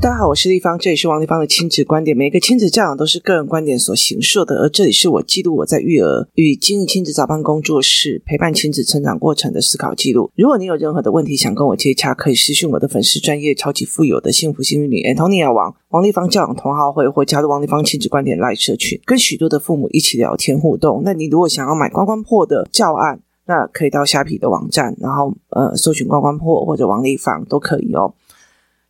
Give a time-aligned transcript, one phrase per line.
[0.00, 2.14] 大家好，我是丽芳，这里是王立芳的亲子观点。
[2.14, 10.30] 每一个亲子教养都是个人观点所形塑的，而这里是我记录我在育儿与经营亲子早班工作室陪伴亲子成长过程的思考记录。
[10.36, 21.00] 如果你有任何的问题想跟我接洽，可以私讯我的粉丝专业超级富有的幸福幸运女 Antonia 王王立芳教养同好会，或加入王立芳亲子观点 Live 社群，跟许多的父母一起聊天互动。
[21.02, 28.12] 那你如果想要买关关破的教案，那可以到虾皮的网站，然后呃搜寻关关破或者王立芳都可以哦。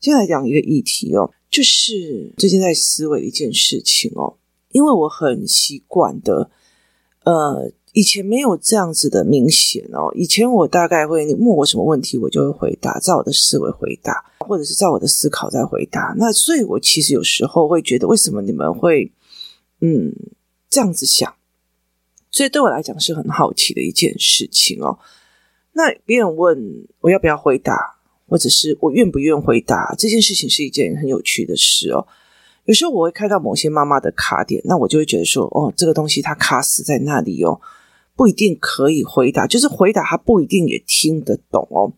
[0.04, 1.32] 接下来讲一个议题哦。
[1.50, 4.36] 就是最近在思维一件事情哦，
[4.70, 6.50] 因为我很习惯的，
[7.22, 10.12] 呃，以前没有这样子的明显哦。
[10.14, 16.14] 以前我大概会，你问我什么问题，我就会回答，照我的思维回答，或者是照我的思考再回答。
[16.18, 19.10] 那所以，我其实有时候会觉得，为什么你们会
[19.80, 20.12] 嗯
[20.68, 21.34] 这样子想？
[22.30, 24.98] 所以对我来讲是很好奇的一件事情哦。
[25.72, 28.00] 那别人问我要不要回答？
[28.34, 32.04] 或者是我愿不愿回答这件事情是一件很有趣的事哦。
[32.64, 37.60] 有时候我会看到某些妈妈的卡点，那我就会觉得说，哦，这个东西它卡死在那里哦，
[38.16, 41.92] 不一定可以回答，就是回答他不一定也听得懂哦。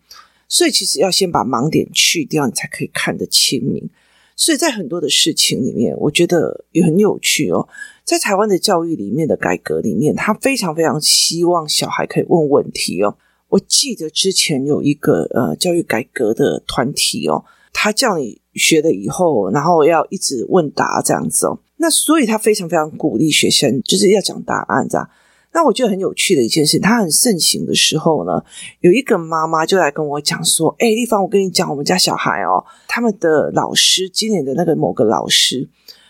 [0.47, 3.89] 所以其实要先把盲点去掉，你才可以看得清明。
[4.35, 7.67] 所以在很多的事情里面，我觉得也很有趣哦。
[8.05, 13.17] 在台湾的教育里面的改革里面，他非常非常希望小孩可以问问题哦。
[13.49, 21.59] 我记得之前有一个呃教育改革的团体哦，他叫你学了以后，然后要一直问答这样子哦。
[21.77, 25.09] 那所以他非常非常鼓励学生就是要讲答案这样。
[25.53, 28.43] 那我觉得很有趣的一件事，他很盛行的时候呢，
[28.81, 35.69] 有一个妈妈就来跟我讲说：“哎，丽芳，我跟你讲，我们家小孩哦，他们的老师今年的那个某个老师。”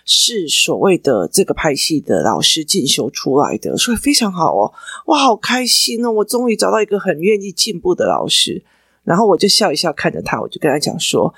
[0.10, 4.74] 是所谓的这个派系的老师进修出来的，所以非常好哦，
[5.08, 6.10] 哇，好开心哦！
[6.10, 8.64] 我终于找到一个很愿意进步的老师。
[9.04, 11.34] 然后我就笑一笑看着他，我就跟他讲说：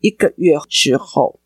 [0.00, 1.38] 一个月之后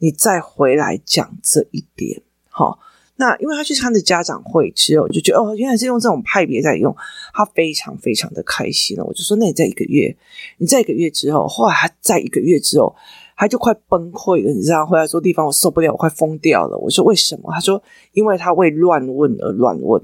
[0.00, 2.20] 你再回来讲这一点。
[2.50, 2.78] 好，
[3.16, 6.94] 那因为他去参加家长会之后，就觉得哦，原来是用这种派别在用，
[7.32, 9.04] 他非常非常的开心了。
[9.04, 10.14] 我就说：那你在一个月，
[10.58, 12.94] 你在一个月之后，后来他在一个月之后。
[13.38, 14.84] 他就快崩溃了，你知道？
[14.84, 16.76] 回来说地方我受不了，我快疯掉了。
[16.76, 17.52] 我说为什么？
[17.52, 17.80] 他说
[18.12, 20.02] 因为他为乱问而乱问，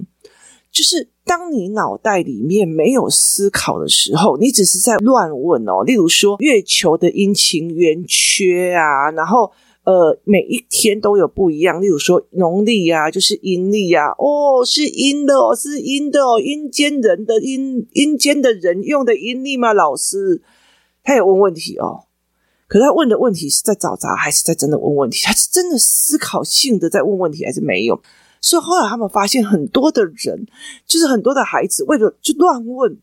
[0.71, 5.83] 就是当你脑袋里面没有思考的时候，你只是在乱问哦。
[5.85, 9.51] 例如说月球的阴晴圆缺啊，然后
[9.83, 11.83] 呃每一天都有不一样。
[11.83, 19.73] 例如说农历啊，就是阴历啊，哦是阴的哦，是阴的哦，阴间人的阴阴间的人用的阴历吗？
[19.73, 20.41] 老师
[21.03, 22.05] 他有问问题哦。
[22.75, 25.23] 可是他问的问题是在找茬，还是在真的问问题？
[25.23, 28.03] 他是真的思考性的在问问题，还是没有？
[28.41, 30.45] 所以后来他们发现，很多的人
[30.85, 32.99] 就是很多的孩子，为了就乱问，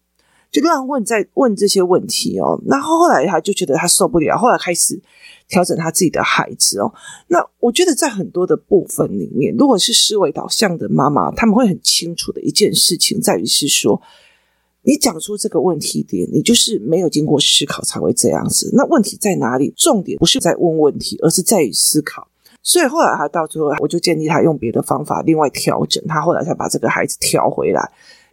[0.51, 2.61] 就乱问，在问这些问题哦。
[2.65, 5.01] 然后后来他就觉得他受不了，后来开始
[5.47, 6.93] 调整他自己的孩子哦。
[7.27, 14.01] 那我觉得在很多的部分里面，如果是思维导向的妈妈，他们会很清楚的一件事情，在于是说。
[14.83, 18.71] 你讲出这个问题点，你就是没有经过思考才会这样子。
[18.73, 19.71] 那问题在哪里？
[19.77, 22.27] 重点不是在问问题，而是在于思考。
[22.63, 26.03] 所以后来他到最后，我就建议他用别的方法，另外调整。
[26.07, 27.81] 他后来才把这个孩子调回来。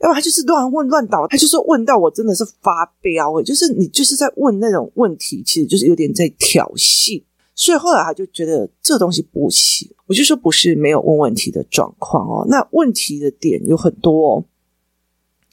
[0.01, 7.23] 要不然他就是乱问乱倒，他就说问到我真的是发飙诶，就是你就是在问那种问题，其实就是有点在挑衅。
[7.55, 9.91] 所以后来他就觉得这东西不行。
[10.07, 14.45] 我就说不是没有问问题的状况哦，那问题的点有很多哦。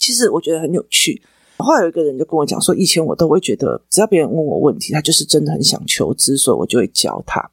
[0.06, 1.20] 其实我觉得很有趣。
[1.58, 7.50] 后来有一个人就跟我讲说，以前我都会觉得，只要别人问我问题，他就是真的很想求知，所以我就会教他。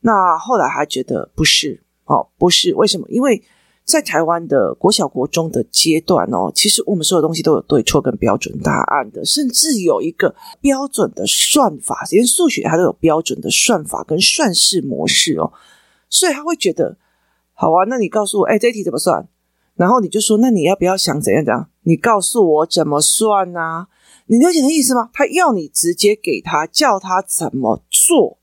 [0.00, 3.06] 那后来他觉得不是哦，不是为什么？
[3.08, 3.40] 因为
[3.84, 15.52] 在台湾的国小、国中的阶段哦，其实我们所有东西都有对错跟标准答案的，甚至有一个标准的算法，连数学它都有标准的算法跟算式模式哦。
[16.08, 16.96] 所以他会觉得，
[17.52, 19.28] 好啊，那你告诉我，哎，这题怎么算？
[19.80, 21.66] 然后你就说，那你要不要想怎样怎样？
[21.84, 23.88] 你告诉我怎么算啊？
[24.26, 25.08] 你了解的意思吗？
[25.14, 28.36] 他要你直接给他，叫他怎么做。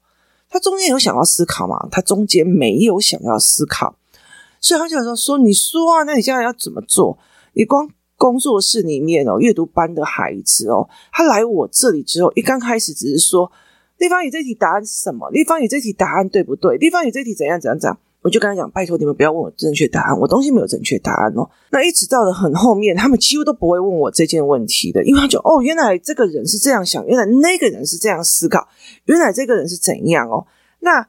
[0.49, 1.87] 他中间有想要思考吗？
[1.91, 3.95] 他中间没有想要思考，
[4.59, 7.19] 所以他就说说，你说啊，那你现在要怎么做？
[7.53, 7.87] 你光
[8.17, 13.51] 工作室里面哦，阅读班的孩子哦，他来我这里之后，一刚开始只是说，
[13.99, 15.29] 丽芳，你这题答案是什么？
[15.29, 16.77] 丽芳，你这题答案对不对？
[16.77, 17.99] 丽芳，你这题怎样怎样怎样？
[18.27, 21.49] 我就跟他讲，拜托你们不要问我正确答案，我东西没有正确答案哦。
[21.69, 28.67] 那一直到了很后面，他们几乎都不会问我这件问题的，因为他就哦，原来这个人是这样想，原来那个人是这样思考，
[29.05, 30.45] 原来这个人是怎样哦。
[30.81, 31.07] 那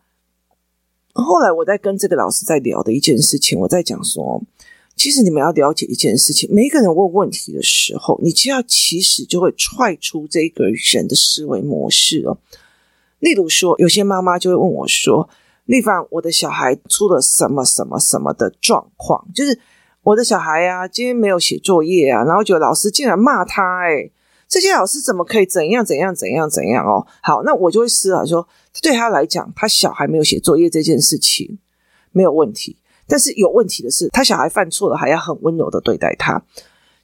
[1.12, 4.40] 后来我在跟这个老师在聊的一件事情，我在讲说，
[4.94, 12.38] 其实你们要了解一件事情，每一个人问问题的时候，你就要其实就会踹出这个人的思维模式哦。
[13.18, 15.28] 例如说，有些妈妈就会问我说
[15.68, 19.28] ：“丽芳，我的小孩出了什么什么什么的状况？
[19.34, 19.60] 就是
[20.02, 24.10] 我的小孩啊，今天没有写作业啊，然后觉得老师竟然骂他，哎，
[24.48, 27.06] 这些老师怎么可以怎样怎样怎样怎样哦？
[27.22, 28.48] 好，那我就会思考说，
[28.80, 31.58] 对他来讲，他小孩没有写作业这件事情
[32.12, 36.42] 没有问题，但是有问题的是，他小孩犯错了还要很温柔的对待他。”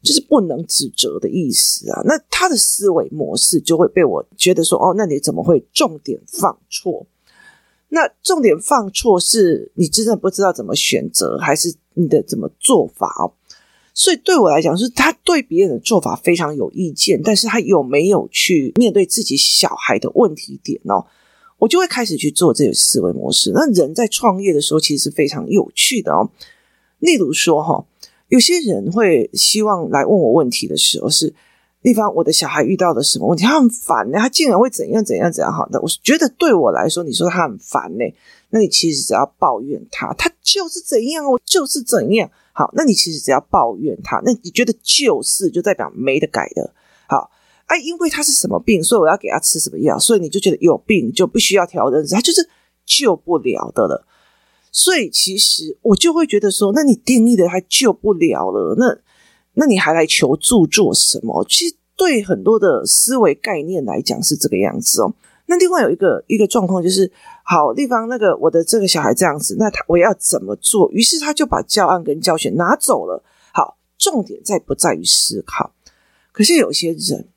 [0.03, 7.07] 就是不能指责的意思啊，那他的思维模式就会被我觉得说，哦，那你怎么会重点放错？
[7.95, 13.33] 那重点放错是你真的不知道怎么选择，还是你的怎么做法哦？
[13.95, 21.07] 所以对我来讲，是他对别人的做法非常有意见，但是他有没有去面对自己小孩的问题点哦？
[21.59, 23.53] 我就会开始去做这个思维模式。
[23.55, 26.31] 那人在创业的时候，其实是非常有趣的哦。
[26.99, 27.87] 例如说哈。
[28.29, 31.33] 有些人会希望来问我问题的时候是，
[31.85, 33.45] 地方，我的小孩遇到的什么问题？
[33.45, 35.53] 他很烦呢，他竟然会怎样怎样怎样？
[35.53, 38.05] 好的，我觉得对我来说，你说他很烦呢，
[38.49, 42.31] 那你其实只要抱怨他，他就是怎样，我就是怎样。
[42.55, 46.73] 好，那你其实只要抱怨他，那你觉得就是就代表没得改的。
[47.07, 47.31] 好，
[47.67, 52.49] 哎、因为他是什么病，所以我要给他吃什么药，所以你就觉得有病就必须要调整，他就是
[52.87, 54.07] 救不了的了。
[54.73, 58.97] 所以其实我就会觉得说，那你定义的还救不了了，那
[59.55, 61.45] 那你还来求助做什么？
[61.49, 65.15] 其实对很多的思维概念来讲是这个样子哦。
[65.47, 67.11] 那另外有一个一个状况就是，
[67.45, 70.91] 好地方那个我的这个小孩这样子，那他我要怎么做？
[70.93, 73.23] 于是他就把教案跟教学拿走了。
[73.53, 75.73] 好，重点在不在于思考？
[76.33, 77.29] 可是有些人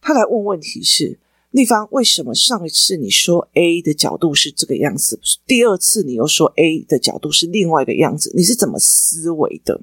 [0.00, 1.18] 他来问问题是。
[1.50, 5.18] 立方，为什么上一次你说 A 的角度是这个样子，
[5.48, 8.30] 第二次你又说 A 的角度是另外一个样子？
[8.36, 9.80] 你是怎么思维的？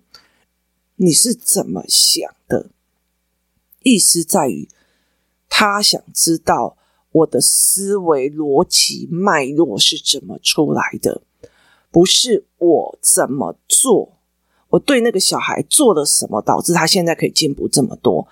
[0.97, 2.71] 你是怎么想的？
[3.83, 4.67] 意思在于，
[5.47, 6.75] 他想知道
[7.11, 11.21] 我的思维逻辑脉络是怎么出来的，
[11.91, 14.17] 不是我怎么做，
[14.69, 18.27] 我对那个小孩做了什么，导致他现在可以进步这么多。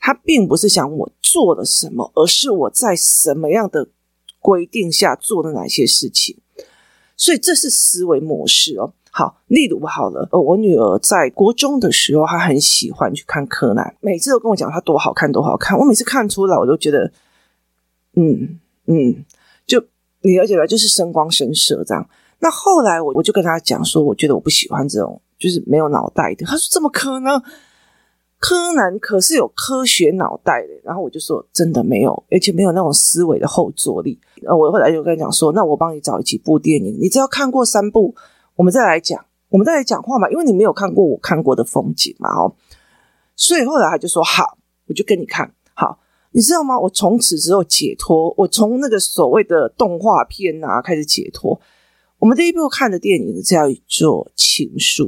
[0.00, 3.88] 他并不是想我做了什么，而是我在什么样的
[4.40, 6.36] 规定下做了哪些事情，
[7.16, 8.92] 所以这是思维模式哦。
[9.10, 15.78] 好，例如好了，呃，我女儿在国中的时候，她很喜欢去看柯南，每次都跟我讲她多好看，多好看。
[15.78, 17.10] 我每次看出来，我都觉得，
[18.14, 19.24] 嗯嗯，
[19.66, 19.82] 就
[20.22, 22.08] 你了解了，就是声光声色这样。
[22.40, 26.46] 那后来我我就跟她讲说，我觉得我不喜欢这种就是没有脑袋的。
[26.46, 27.42] 她说怎么可能？
[28.40, 34.16] 柯南可是有科学脑袋的，然后我就说真的没有，而且没有那种思维的后坐力。
[34.46, 38.14] 呃，我后来就跟他讲说，那我帮你找几部电影，你只要看过三部，
[38.58, 42.56] 我们再来讲，我们再来讲话嘛，因为你没有看过我看过的风景嘛，哦。
[43.36, 44.58] 所以后来他就说好，
[44.88, 46.00] 我就跟你看好，
[46.32, 46.76] 你知道吗？
[46.76, 51.60] 我从此之后解脱，我从那个所谓的动画片啊开始解脱。
[52.18, 55.04] 我们第一部看的电影叫做《情书》。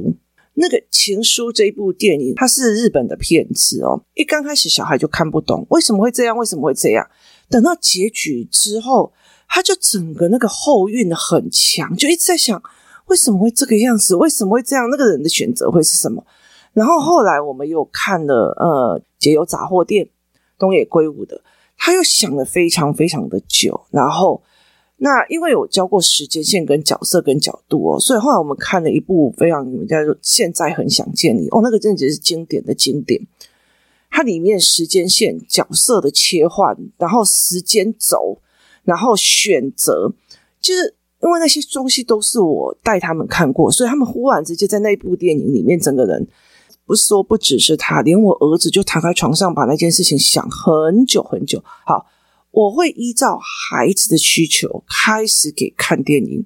[0.53, 4.01] 那个《情书》这一部电影，它是日本的片子哦。
[4.13, 7.05] 一刚开始，小孩就看不懂为什么会这样，为什么会这样。
[7.49, 9.11] 等到结局之后，
[9.49, 12.61] 他就整个那个后韵很强，就一直在想
[13.11, 16.25] 为什么会这个样子，为什么会这样，那个人的选择会是什么。
[16.73, 20.05] 然后后来我们又看了呃《解忧杂货店》，
[20.57, 21.41] 东野圭吾的，
[21.77, 24.41] 他又想了非常非常的久，然后。
[25.03, 33.19] 那因为有教过时间线跟角色跟角度哦，所以后来我们看了一部非常你们叫做《现在很想见你》哦，那个真的是经典的经典。
[34.11, 38.37] 它里面时间线角色的切换，然后时间轴，
[38.83, 40.13] 然后选择，
[40.59, 46.27] 就是因为那些东西都是我带他们看过，所以他们忽然之间在那部电影里面，整个人
[46.85, 51.63] 不是说不只是他，连我儿子就躺在床上把那件事情想很久很久。
[51.85, 52.07] 好。
[52.53, 56.45] 我会依照孩子的需求开始给看电影，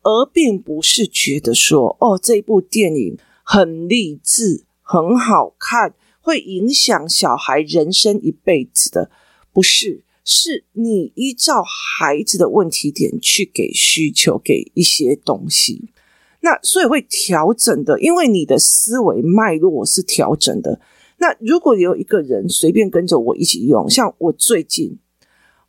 [0.00, 9.10] 而并不是觉得说哦，这部电影很励志、很好看，会影响小孩人生一辈子的。
[9.52, 15.90] 不是，是你依照孩子的问题点去给需求，给一些东西。
[16.40, 20.80] 那所以会调整的，因为你的思维脉络是调整的。
[21.18, 24.98] 那如果有一个人随便跟着我一起用，像我最近。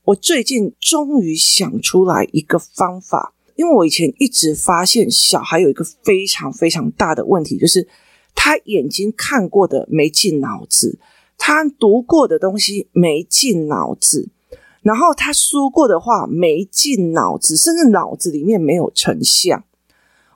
[0.06, 7.88] 我最近终于想出来一个方法，因为我以前一直发现小孩有一个非常非常大的问题，就是
[8.36, 11.00] 他眼睛看过的没进脑子，
[11.38, 14.28] 他读过的东西没进脑子，
[14.84, 19.64] 然后他说过的话没进脑子，甚至脑子里面没有成像。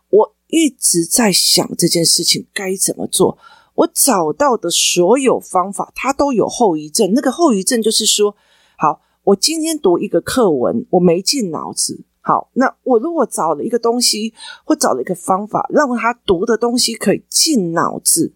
[0.10, 3.38] 我一直在想这件事情该怎么做，
[3.75, 7.12] 我找到的所有方法，它都有后遗症。
[7.13, 8.36] 那个后遗症就是说，
[8.77, 9.01] 好。
[9.27, 12.06] 我今天读一个课文，我没进脑子。
[12.22, 18.32] 好，那我如果找了一个东西，或找了一个方法，让他读的东西可以进脑子，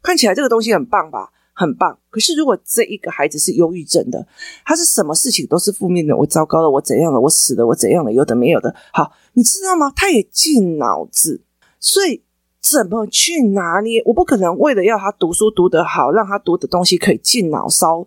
[0.00, 1.32] 看起来这个东西很棒吧？
[1.56, 1.98] 很棒。
[2.10, 4.24] 可是如果这一个孩子是忧郁症的，
[4.64, 8.74] 他是什么事情都是负面的，我糟糕了，我怎样了，我死了，我怎样了，有的没有的。
[8.92, 9.90] 好，你知道吗？
[9.96, 11.40] 他也进脑子，
[11.80, 12.22] 所以
[12.60, 14.02] 怎么去拿捏？
[14.04, 18.06] 我不可能为了要他读书读得好，让他读的东西可以进脑勺，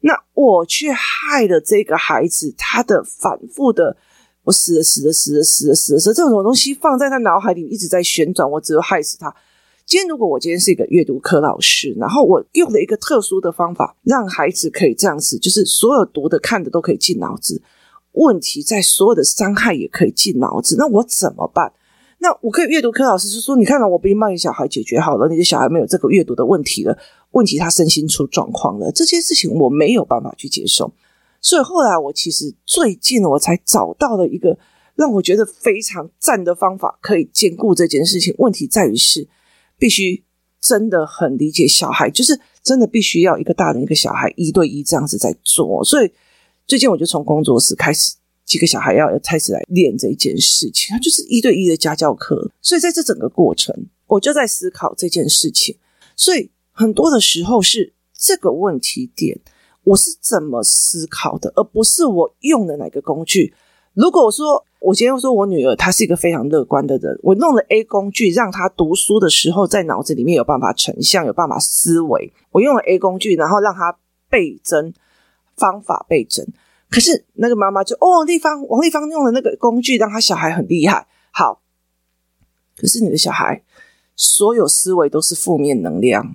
[0.00, 3.96] 那我却害了这个孩子，他的反复的。
[4.44, 9.34] 我死了，死了，死了，死了，死了，死了，这种东西放在他脑海里一直在旋转，我只有害死他。
[9.86, 17.62] 今天如果我今天是一个阅读科老师，然后我用了一个特殊的方法，让孩子可以这样子，就是所有读的、看的都可以进脑子，
[18.12, 21.72] 问题在所有的伤害也可以进脑子，那我怎么办？
[22.18, 26.96] 那我可以阅读科老师是说，你看到我不已经帮小孩解决好了，你的小孩没有这个阅读的问题了，
[27.32, 30.94] 问题他身心出状况了，这些事情我没有办法去接受。
[31.42, 34.58] 所以后来我其实最近我才找到了一个
[34.94, 38.34] 让我觉得非常赞的方法，可以兼顾这件事情。
[38.38, 39.28] 问题在于是
[39.78, 40.24] 必须
[40.60, 45.84] 真的很理解小孩，就是真的必须要一个大人一个小孩一对一这样子在做。
[45.84, 46.10] 所以
[46.66, 48.14] 最近我就从工作室开始，
[48.44, 52.50] 几个小孩要开始来练这件事情，它就是一对一的家教课。
[52.62, 53.74] 所以在这整个过程，
[54.06, 55.76] 我就在思考这件事情。
[56.16, 59.40] 所以很多的时候是这个问题点。
[59.86, 63.52] 我是怎么思考的，而不是我用的哪个工具。
[63.94, 72.32] 如果说我今天说我女儿她是一个非常乐观的人，我弄了 A 工具让她读书的时候在脑子里面有办法成像，有办法思维。
[72.50, 73.96] 我用了 A 工具，然后让她
[74.28, 74.92] 倍增
[75.56, 76.46] 方法倍增。
[76.90, 81.06] 可是那个妈妈就哦，丽芳王丽芳用的那个工具让她小孩很厉害。
[81.30, 81.62] 好，
[82.76, 83.62] 可是你的小孩
[84.16, 86.34] 所有思维都是负面能量。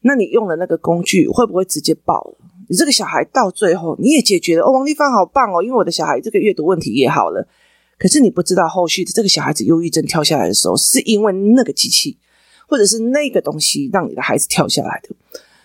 [0.00, 2.43] 那你用的那个工具会不会直接爆了？
[2.74, 7.46] 你这个小孩到最后你也解决了哦，王丽芳好棒哦，因为我的小孩这个阅读问题也好了。
[7.96, 12.18] 可是你不知道后续的这个小孩子忧郁症跳下来的时候，是因为那个机器
[12.66, 15.14] 或者是那个东西让你的孩子跳下来的。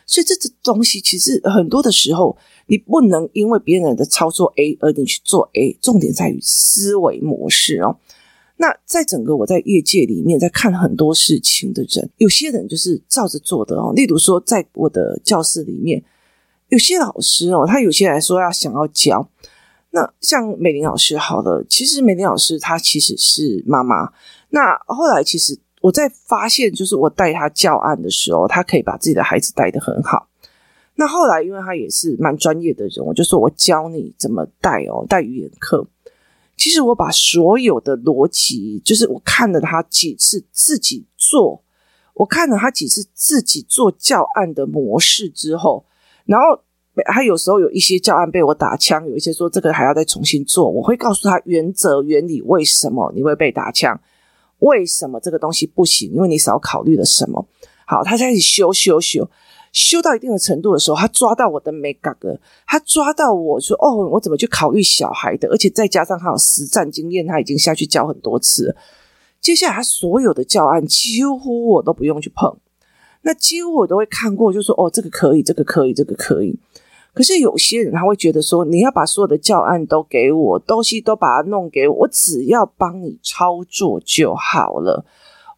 [0.05, 2.37] 所以这这东西其实很多的时候，
[2.67, 7.97] 你不能因为别人的操作 A 而你去做 A，重点在于思维模式哦。
[8.57, 13.93] 那在整个我在业界里面，在看很多事情的人，有些人就是照着做的哦。
[13.95, 16.03] 例如说，在我的教室里面，
[16.69, 19.29] 有些老师哦，他有些来说要想要教。
[19.91, 24.11] 那像美玲老师，好了，其实美玲老师她其实是妈妈。
[24.49, 30.27] 那后来其实我在发现，就是我带她教案的时候，她可以把自己的孩子带得很好。
[30.93, 35.87] 那后来，因为她也是蛮专业的人，我就说我教你怎么带哦，带语言课。
[36.55, 41.63] 其实我把所有的逻辑，就是我看了她几次自己做，
[42.13, 45.85] 我看了她几次自己做教案的模式之后，
[46.29, 46.61] 然后
[47.11, 53.99] 他有时候有一些教案被我打枪，有一些说这个还要再重新做，我会告诉他原则原理，为什么你会被打枪，
[54.59, 57.47] 为什么这个东西不行，因为你少考虑了什么。
[57.87, 59.27] 好，他开始修修修。
[59.71, 65.47] 修到一定的程度的时候，他抓到我的美感了，他抓到我说：“哦，我怎么去考虑小孩的？
[65.49, 68.75] 而且再加上他有实战经验，他已经下去教很多次了。
[69.39, 72.57] 接下来他所有的教案几乎我都不用去碰，
[73.21, 76.57] 那几乎我都会看过，就说：哦，这个可以，这个可以，这个可以。
[77.13, 85.05] 可是有些人他会觉得说，你要把所有的教案都给我，东西都把它弄给我，我只要帮你操作就好了。”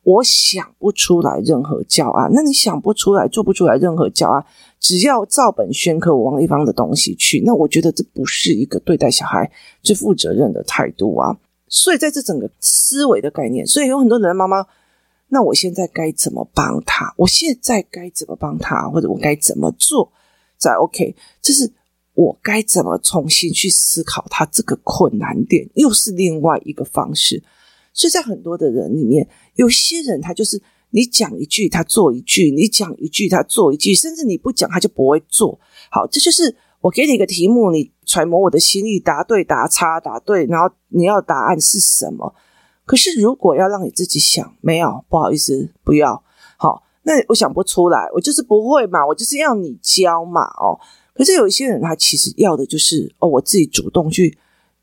[0.03, 4.44] 我想不出来任何教案，那你想不出来，做不出来任何教案，
[4.80, 9.51] 只要照本宣科往一方的东西去，那我觉得这不是一个对待小孩
[9.84, 11.38] 最负责任的态度啊。
[11.68, 14.65] 所以在这整个思维的概念，所以有很多人妈妈，
[15.33, 17.13] 那我现在该怎么帮他？
[17.15, 18.89] 我现在该怎么帮他？
[18.89, 20.11] 或者我该怎么做
[20.57, 21.15] 才 OK？
[21.41, 21.71] 这是
[22.13, 27.41] 我该怎么重新去思考他这个困难点，又是另外一个方式。
[27.93, 35.57] 所以在很多的人里面，有些人他就是你讲一句他做一句，你讲一句他做一句，甚至你不讲他就不会做。
[35.89, 42.35] 好，这就是我给你一个题目，你揣摩我的心意，答对答差答对，然后你要答案是什么？
[42.91, 46.21] 可是如果要让你自己想，没有，不好意思，不要。
[46.57, 50.41] 好，那我想不出来，我就是不会嘛，我就是要你教嘛。
[50.57, 50.77] 哦，
[51.13, 54.38] 可是有一些人他其实要的就是哦，我自己主动去。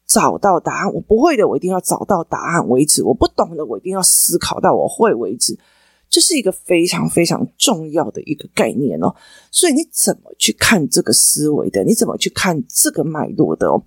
[0.07, 5.59] 找到答案，我不会的，我一定要找到答案为止；我不懂的，我一定要思考到我会为止。
[6.09, 9.15] 这是一个非常非常重要的一个概念哦。
[9.51, 11.85] 所以你怎么去看这个思维的？
[11.85, 13.83] 你怎么去看这个脉络的哦？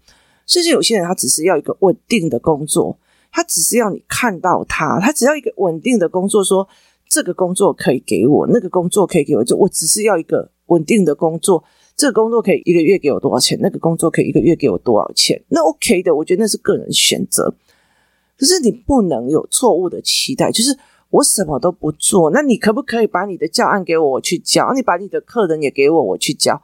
[0.45, 2.95] 甚至有些人他只是要一个稳定的工作，
[3.31, 6.67] 他只是要你看到他，他只要一个稳定的工作，说
[7.07, 11.63] 这个工作可以给我，那个工作可以给我，就我只是要一个稳定的工作。
[11.95, 17.53] 这个工作可以一个月给我多少钱，那个工作可以一个月给我多少钱，那 OK 的，我觉得那是个人选择。
[18.37, 20.75] 可是你不能有错误的期待，就是
[21.11, 24.73] 我什么都不做，那你可不可以把你的教案给我，我去教？
[24.73, 26.59] 你把你的客人也给我，我去教？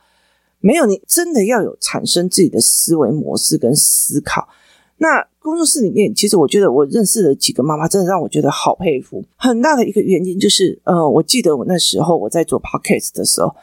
[0.60, 4.50] 没有，你真的要有产生自己的思维模式跟思考。
[4.98, 9.24] 那工作室里面，其实我觉得我认识的几个妈妈，真的让我觉得好佩服。
[9.36, 13.56] 很大的一个原因就是，呃，我记得我那时候我在做 podcast 的时候，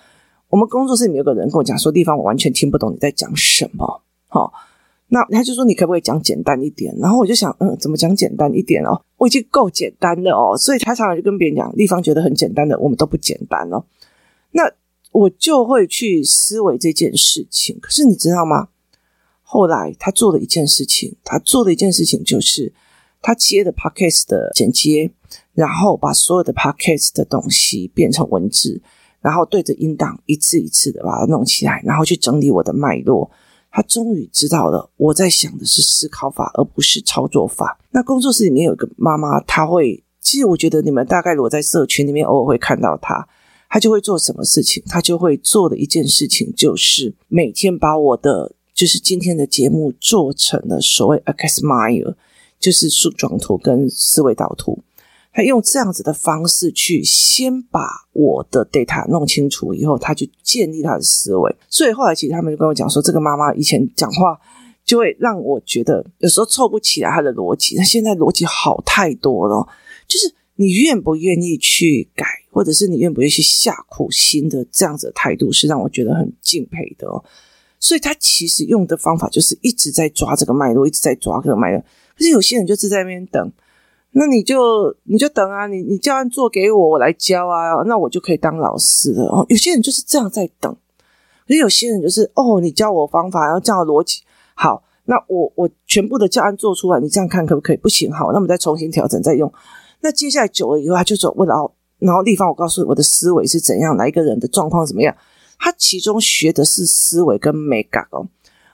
[0.49, 4.03] 我们工作室里面有个人跟我讲说，地方我完全听不懂你在讲什么。
[4.29, 4.53] 好，
[5.09, 6.95] 那他就说你可不可以讲简单一点？
[6.99, 9.03] 然后我就想，嗯，怎么讲简单一点哦？
[9.17, 13.85] 我已经够简单的哦，所以他常常就跟别人讲，地方觉得很简单的，我们都不简单哦。
[14.53, 14.63] 那
[15.11, 17.79] 我就会去思维这件事情。
[17.81, 18.69] 可是你知道吗？
[19.55, 22.73] 后来他做了一件事情，他做的一件事情就是
[23.23, 25.13] 他接的 podcast 的剪接，
[25.53, 28.83] 然后把所有的 podcast 的东西变成文字，
[29.21, 33.31] 然后对着音档一次一次的把它弄起来，然后去整理我的脉络。
[33.71, 37.79] 他终于知道了我在想的是思考法，而不是操作法。
[37.93, 43.29] 那工作室里面有一个妈妈，她会，其实我觉得你们大概如果在社群里面偶尔会看到她，
[43.69, 44.83] 她就会做什么事情？
[44.89, 48.57] 她就会做的一件事情就是每天把我的。
[48.75, 52.17] 就是今天的节目做成了所谓 Axmire，
[52.59, 54.83] 就是树状图跟思维导图。
[55.33, 61.57] 他用这样子的方式去先把我的 data 弄清楚以后，他去建立他的思维。
[61.69, 64.39] 所以后来其实他们就跟我讲说，这个妈妈以前讲话
[64.85, 69.67] 就会让我觉得有时候凑不起来她的逻辑，她现在逻辑好太多了。
[70.07, 77.25] 就是你愿不愿意去改，或者是你愿不愿意去下苦心的这样子的态度，是让我觉得很敬佩的哦。
[77.85, 81.79] 所以他其实用的方法就是一直在抓这个脉络，一直在抓这个脉络。
[82.17, 83.53] 可是有些人就是在那边等，
[84.13, 89.25] 那你就你就等啊，你你教案做给我，我来教啊，那我就可以当老师了。
[89.25, 90.75] 哦，有些人就是这样在等，
[91.47, 94.23] 可是有些人就是哦，你教我方法，然后这样逻辑
[94.55, 97.77] 好，那我我全部的教案做出来，你这样看可不可以？
[97.77, 99.53] 不行，好，那我们再重新调整再用。
[100.01, 105.15] 那接下来久了以后，他就走问，然后然后立方，我告诉你我的思维是怎样，哪一个人的状况怎么样。
[105.59, 108.29] 他其中学的是思维跟美感哦，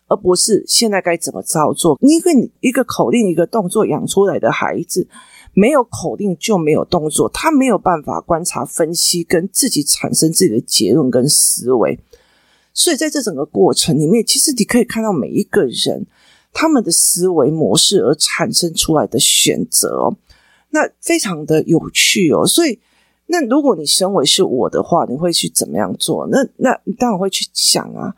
[0.09, 1.97] 而不是现在该怎么操作。
[2.01, 5.07] 因为你一个口令一个动作养出来的孩子，
[5.53, 11.99] 没有口令就没有动作，他没有办法观察、分析，跟自己产生自己的结论跟思维。
[12.73, 16.07] 所以在这整个过程里面，其实你可以看到每一个人
[16.53, 20.17] 他们的思维模式而产生出来的选择哦，
[20.71, 22.81] 那非常的有趣哦，所以。
[23.33, 26.27] 那如果你身为是我的话，你会去怎么样做？
[26.33, 28.13] 那那你当然会去想啊，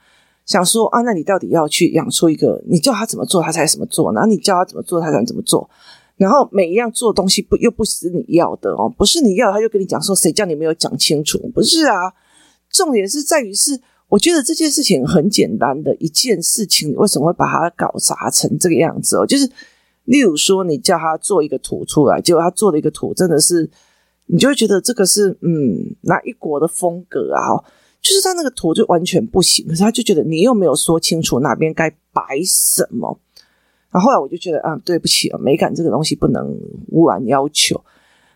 [0.46, 5.68] 想说啊，那你到底要去养出一个，你叫他怎么做，他才怎么做，然后你叫他怎么做，他才怎么做，
[6.16, 11.38] 然后每一样做东西不又不是你要的哦，不是你要，他就跟你讲说，谁叫你没有讲清楚？
[11.54, 12.14] 不是啊，
[12.70, 19.26] 重点是在于是，我觉得这件事情很简单的一件事情，你为什么会把它搞砸成这个样子哦？
[19.26, 19.46] 就是
[20.04, 23.68] 例如说，你叫他做一个图出来，结果他做了一个图真的是。
[24.32, 27.52] 你就会觉得这个是嗯哪一国的风格啊？
[28.00, 33.16] 就是他那个图就完全不行，可是他就觉得你又没有说清楚哪边该摆什么。
[33.90, 37.76] 然后后来我就觉得啊，对不起啊，美感这个东西不能无然要求。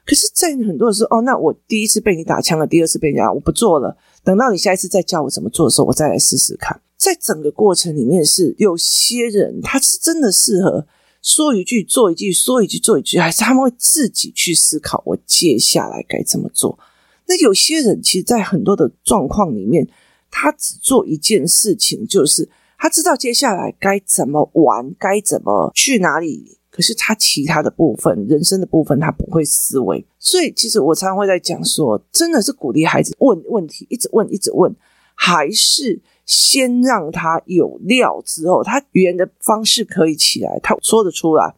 [0.04, 3.96] 可是，在很多的时候，哦，那我第一次被你打枪了，第二次被你打，我不做了。
[4.22, 6.78] 等到你下一次再教我怎么做的时候，我再来试试看。
[6.98, 10.86] 在整个过程里面，是有些人他是真的适合。
[11.26, 16.78] 说一句做一句，说一句做一句，还是他们会自己去思考我接下来该怎么做？
[17.26, 19.88] 那有些人其实，在很多的状况里面，
[20.30, 26.56] 他只做一件事情，就是他知道接下来该怎么玩，该怎么去哪里。
[26.70, 30.06] 可是他其他的部分，人生的部分，他不会思维。
[30.20, 34.72] 所以，其实我常常会在讲说，真的是鼓励孩子问问题，一直问，一直问，
[35.16, 36.00] 还是？
[36.26, 41.54] 先让他有料之后，他语言的方式可以起来，他说得出来，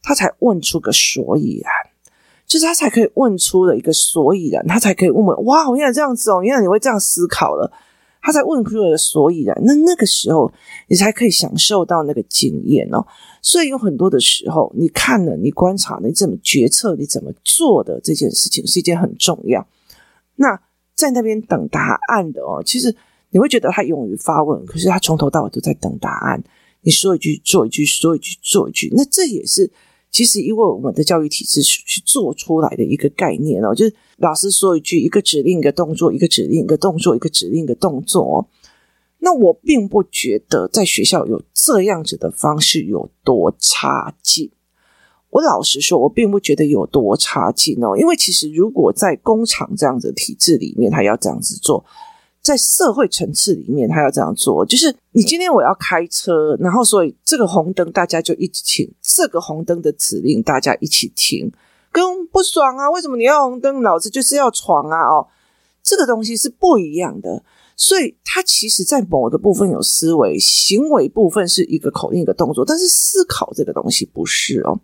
[0.00, 1.72] 他才问出个所以然，
[2.46, 7.68] 就是他才可以问出了一个所以然，他才可以问问哇，原来这样子哦，原来你会这样思考了，
[8.20, 9.60] 他才问出了所以然。
[9.64, 10.52] 那那个时候，
[10.86, 13.04] 你才可以享受到那个经验哦。
[13.42, 19.66] 所以有很多的时候，你看了，你观察，你怎么决策，你怎么做的这件事情是一件很重要。
[20.36, 20.60] 那
[20.94, 22.94] 在那边等答案的哦，其实。
[23.34, 26.44] 你会觉得他勇于发问，可是他从头到尾都在等答案。
[26.82, 29.72] 你说一句做一句，说一句做一句，那这也是
[30.10, 38.50] 其实因为我们的教育体制去做出来的一个概念哦，就是老师说一句，一个指令一个动作，一个指令一个动作，一个指令一个动作。
[39.20, 44.50] 那我并不觉得在学校有这样子的方式有多差劲。
[45.32, 51.82] 我老实说，我并不觉得有多差劲哦，因为其实如果在工厂这样子的体制里面，他要这样子做。
[52.42, 61.50] 在社会层次里面，他要这样做，就是你今天我要开车，然后所以这个红灯大家就一起听，这个红灯的指令大家一起听，
[61.90, 63.80] 跟不爽啊，为什么你要红灯？
[63.80, 65.06] 老子就是要闯啊！
[65.06, 65.28] 哦，
[65.82, 67.42] 这个东西是不一样的，
[67.76, 74.76] 所以他其实在某个部分有思维，行为部分是一个口令一个动作，但是思考这个东西不是哦，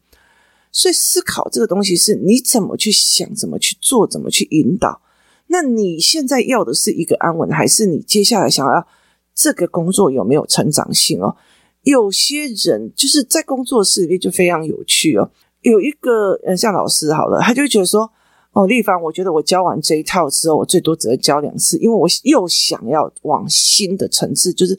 [0.70, 5.00] 所以思考这个东西是你怎么去想，怎么去做，怎么去引导。
[5.48, 8.86] 那你现在要的是一个安稳，还是你接下来想要
[9.34, 11.36] 这个工作有没有成长性哦？
[11.82, 15.30] 有些人就是在工作室里面就非常有趣哦。
[15.62, 18.10] 有一个呃，像老师好了，他就觉得说，
[18.52, 24.78] 哦，丽芳，我觉得我教完这一套之后，我最多只能教两次，因为我又想要往新的层次，就是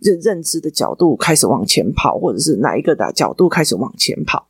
[0.00, 4.47] 认认知的角度开始往前跑，或者是哪一个的角度开始往前跑。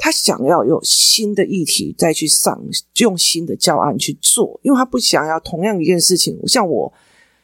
[0.00, 2.62] 他想要有新的议题再去上，
[3.00, 6.38] 用新的教案去做，因为他不想要同样一件事情。
[6.46, 6.92] 像我，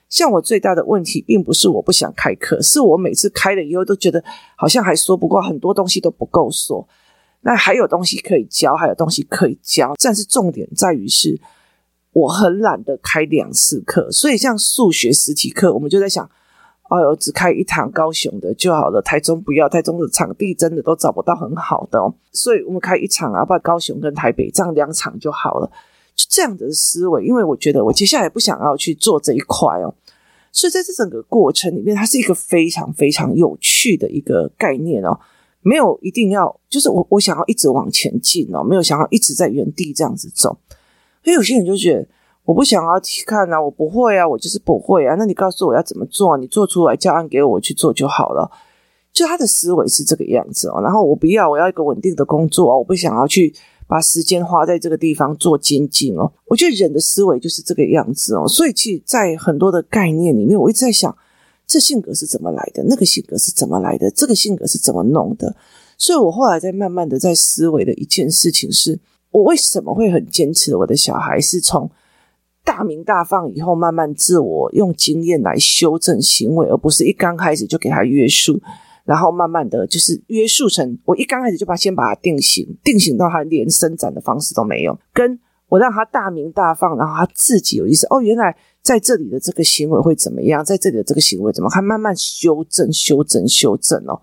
[0.08, 4.22] 像我最大的问题，并不是我不想开课，是我每次开了以后都觉得
[4.56, 6.88] 好像还说不过，很多东西都不够说。
[7.40, 11.38] 那还有东西可以教，还有东西可以教，但是重点在于是，
[12.12, 14.10] 我很懒得开两次课。
[14.12, 16.30] 所以像数学实体课，我们就在想。
[16.90, 25.70] 哎呦，只开一堂高雄的就好了，台中不要，台中的场地真的都找不到很好的哦，所以我们开一场啊，把高雄跟台北这样两场就好了，
[26.14, 29.94] 就这样的思维，因为我觉得我接下来不想要去做这一块哦，
[30.52, 35.18] 所以在这整个过程里面，它是一个非常非常有趣的一个概念哦，
[35.62, 40.58] 没有一定要，就是我我想要一直往前进哦，没有想要一直在原地这样子走，
[41.24, 42.06] 所以有些人就觉得。
[42.44, 45.14] 我不想要去看啊，我不会啊，我就是不会啊。
[45.14, 48.50] 那你告诉我要怎么做，你做出来教案给我，我去做就好了。
[49.14, 50.80] 就他的思维是这个样子哦。
[50.82, 53.54] 然后我不要，我要一个稳定的工作哦，我不想要去
[53.86, 56.30] 把时间花在这个地方做精进哦。
[56.46, 58.46] 我觉得人的思维就是这个样子哦。
[58.46, 61.16] 所以其实，在很多的概念里面，我一直在想，
[61.66, 62.84] 这性格是怎么来的？
[62.84, 64.10] 那个性格是怎么来的？
[64.10, 65.56] 这个性格是怎么弄的？
[65.96, 71.90] 所以我后来在慢慢的在思维的一件事情是，我为什么会很坚持我的小孩是从。
[72.64, 78.58] 大鸣大放以后，慢慢自我用经验来修正行为，而不是一刚开始就给他约束，
[79.04, 94.18] 然后慢慢的就是约束成我一刚开始就把先把他定型，定型到他连伸展的方式都没有，跟我让他大鸣大放，然后他自己有意识哦，原来在这里的这个行为会怎么样，在这里的这个行为怎么看，慢慢修正、修正、修正哦，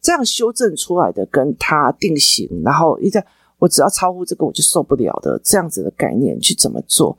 [0.00, 3.22] 这样修正出来的跟他定型，然后一旦
[3.58, 7.16] 我只要超乎这个我就受不了的这样子的概念去怎么做。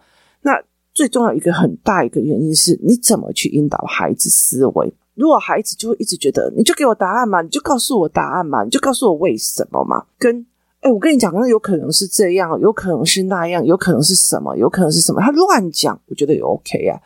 [0.95, 4.91] 最重要一个很大一个原因是你怎么去引导孩子思维？
[5.13, 10.05] 如果孩子就会一直觉得你就给我答案嘛，你就告诉我答案嘛，你就告诉我为什么嘛？
[10.17, 10.45] 跟
[10.81, 15.19] 哎，我跟你讲，那有可能是这样，有可能是那样，有可能是什么，有可能是什么？
[15.21, 16.99] 他乱讲，我觉得也 OK 啊。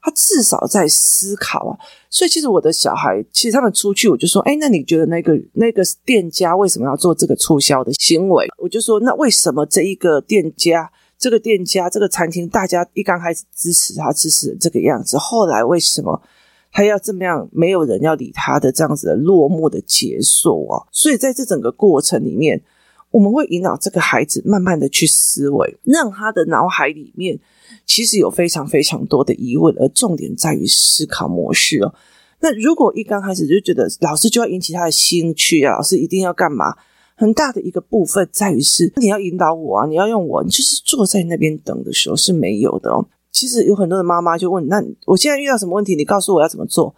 [0.00, 1.78] 他至少在思考啊。
[2.08, 8.48] 所以其实我的小孩，其实他们出去，我就说，哎，那你觉得那个那个店家为什么要做这个促销的行为？
[8.56, 10.90] 我就说，那为什么这一个店家？
[11.18, 15.18] 这个店家，这个餐厅，大家一刚开始支持他，支持这个样子。
[15.18, 16.22] 后来为什么
[16.70, 17.48] 他要这么样？
[17.50, 20.86] 没有人要理他的这样子的落寞的结束啊！
[20.92, 22.62] 所以在这整个过程里面，
[23.10, 27.36] 我们会引导这个孩子慢慢的去思维，让他的脑海里面
[27.84, 31.92] 其实有非常非常多的疑问，而重点在于思考模式哦。
[32.40, 36.76] 那如果一刚开始就觉得老师就要引起他的兴趣啊，老师一定要干嘛？
[37.18, 43.04] 很大的一个部分在于是你要引导我啊，你要用我，你就是坐在那边等的时候是没有的哦。
[43.32, 45.96] 其实有很多的妈妈就问：那我现在遇到什么问题？
[45.96, 46.94] 你告诉我要怎么做？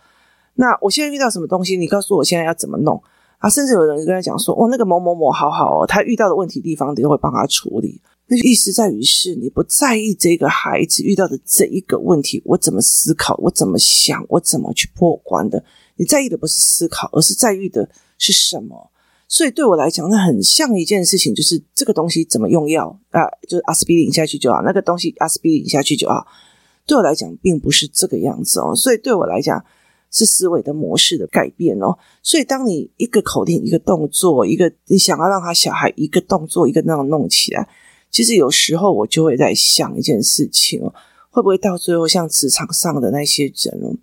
[0.57, 1.75] 那我现在遇到什么东西？
[1.75, 3.03] 你告诉我现在要怎么弄？
[3.39, 7.99] 啊，甚至有人跟他讲说：哦，那个某某某好好哦，他遇到的问题地方，你都会帮他处理。
[8.27, 13.35] 那意思在于是你不在意这个孩子遇到的这一个问题，我怎么思考？
[13.43, 14.23] 我怎么想？
[14.29, 15.65] 我怎么去破关的？
[15.97, 18.91] 你在意的不是思考，而是在意的是什么？
[19.33, 23.23] 所以对我来讲，那很像一件事情，就是这个东西怎么用药啊？
[23.49, 26.27] 就是阿司匹林下去就好，那个东西阿司匹林下去就好。
[26.85, 28.75] 对我来讲，并不是这个样子哦。
[28.75, 29.65] 所以对我来讲，
[30.11, 31.97] 是思维的模式的改变哦。
[32.25, 37.69] 所以当你一个口令、一个动作、一个你想要让他小孩一个动作一个那样弄起来，
[38.11, 40.93] 其实有时候我就会在想一件事情哦，
[41.31, 43.95] 会不会到最后像职场上的那些人哦，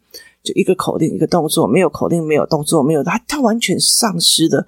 [0.42, 4.66] 就一个口令、一个动作，没有口令、没有动作、没有他，他完全丧失的。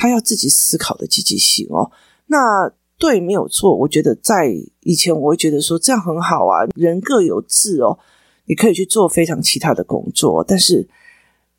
[0.00, 1.92] 他要自己思考的积极性哦，
[2.28, 3.76] 那对，没有错。
[3.76, 7.98] 我觉得在以前，我会觉得说这样很好啊，人各有志哦，
[8.46, 10.88] 你可以去做非常其他的工作，但是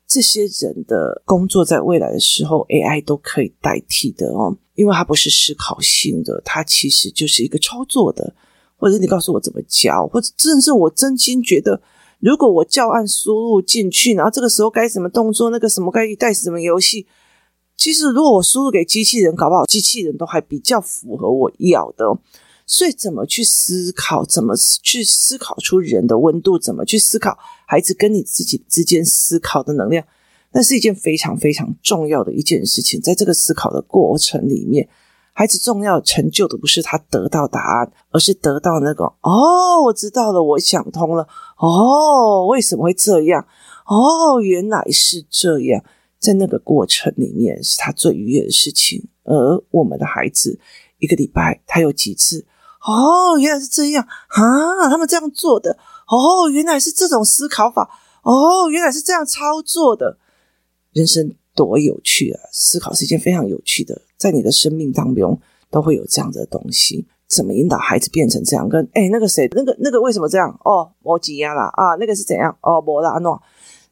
[0.08, 8.34] 这些人的工作在未来的时候，AI 都可以代替的哦，因为它不是思考性的，它其实就是一个操作的，
[8.76, 11.80] 或者你告诉我怎么教，或者甚至我真心觉得
[12.18, 17.06] 如果我教案输入进去，然后这个时候该什么动作，那个什么该带什么游戏，
[17.82, 22.16] 其实如果我输入给机器人，搞不好机器人都还比较符合我要的。
[22.64, 24.24] 所以，怎么去思考？
[24.24, 26.56] 怎么去思考出人的温度？
[26.56, 30.04] 怎么去思考孩子跟你自己之间思考的能量？
[30.52, 33.00] 那是一件非常非常重要的一件事情。
[33.00, 34.88] 在这个思考的过程里面，
[35.32, 41.26] 孩子重要成就的不是他得到答案，而是得到那个哦，我知道了，我想通了。
[41.58, 43.44] 哦，为什么会这样？
[43.86, 45.82] 哦，原来是这样。
[46.22, 49.08] 在那个过程里面，是他最愉悦的事情。
[49.24, 50.58] 而我们的孩子，
[50.98, 52.46] 一个礼拜他有几次？
[52.86, 54.88] 哦，原来是这样啊！
[54.88, 55.76] 他们这样做的。
[56.06, 57.90] 哦，原来是这种思考法。
[58.22, 60.18] 哦，原来是这样操作的。
[60.92, 62.40] 人生多有趣啊！
[62.52, 67.06] 思考是一件非常有趣的，在你的生命当中都会有这样的东西。
[67.28, 68.68] 怎么引导孩子变成这样？
[68.68, 70.56] 跟哎，那个谁，那个那个为什么这样？
[70.64, 71.94] 哦，我挤压了啊！
[71.98, 72.54] 那个是怎样？
[72.60, 73.40] 哦，摩拉诺，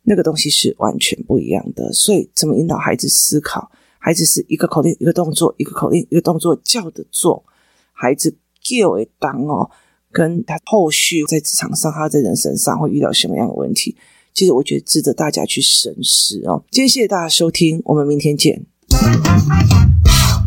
[0.03, 1.93] 那个东西是完全不一样的。
[1.93, 3.71] 所以，怎么引导孩子思考？
[3.99, 7.45] 孩子是一个口令，一个动作，一个口令，一个动作，叫的做
[7.93, 8.37] 孩子。
[8.63, 9.71] 就会当哦，
[10.13, 13.97] 跟他后续在职场上，他在人身上会遇到什么样的问题？
[14.35, 16.63] 其实我觉得值得大家去审视哦。
[16.71, 18.67] 今天谢谢大家收听，我们明天见。